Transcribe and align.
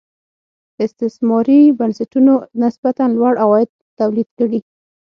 استثماري 0.85 1.59
بنسټونو 1.79 2.33
نسبتا 2.63 3.05
لوړ 3.15 3.33
عواید 3.43 3.69
تولید 3.99 4.29
کړي. 4.37 4.59